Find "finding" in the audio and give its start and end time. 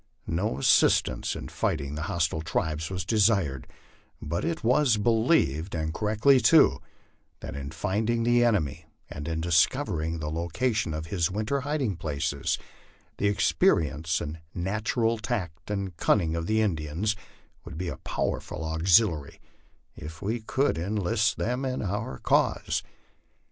7.69-8.23